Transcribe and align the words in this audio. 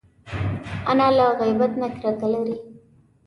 انا 0.91 1.07
له 1.17 1.25
غیبت 1.39 1.71
نه 1.81 1.87
کرکه 2.01 2.27
لري 2.33 2.57